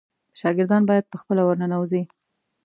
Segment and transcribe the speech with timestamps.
[0.39, 2.01] شاګردان باید په خپله ورننوزي.